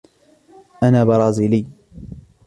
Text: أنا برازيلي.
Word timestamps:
أنا 0.83 1.03
برازيلي. 1.03 1.67